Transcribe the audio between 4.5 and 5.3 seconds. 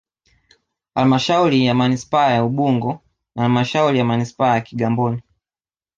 ya Kigamboni